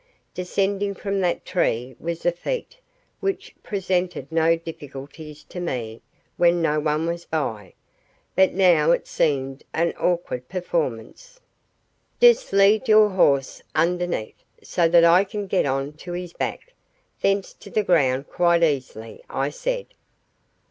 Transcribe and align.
Descending 0.33 0.95
from 0.95 1.19
that 1.21 1.45
tree 1.45 1.95
was 1.99 2.25
a 2.25 2.31
feat 2.31 2.79
which 3.19 3.53
presented 3.61 4.31
no 4.31 4.55
difficulties 4.55 5.43
to 5.43 5.59
me 5.59 6.01
when 6.37 6.59
no 6.59 6.79
one 6.79 7.05
was 7.05 7.25
by, 7.25 7.75
but 8.35 8.51
now 8.51 8.89
it 8.89 9.05
seemed 9.05 9.63
an 9.75 9.93
awkward 9.99 10.49
performance. 10.49 11.39
"Just 12.19 12.51
lead 12.51 12.87
your 12.87 13.09
horse 13.09 13.61
underneath, 13.75 14.43
so 14.63 14.89
that 14.89 15.03
I 15.03 15.23
can 15.23 15.45
get 15.45 15.67
on 15.67 15.93
to 15.97 16.13
his 16.13 16.33
back, 16.33 16.73
thence 17.21 17.53
to 17.53 17.69
the 17.69 17.83
ground 17.83 18.27
quite 18.27 18.63
easily," 18.63 19.23
I 19.29 19.51
said. 19.51 19.85